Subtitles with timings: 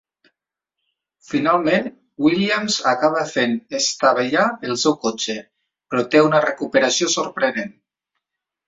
[1.33, 1.89] Finalment,,
[2.27, 5.37] Williams acaba fent estavellar el seu cotxe,
[5.93, 7.73] però té una recuperació sorprenent.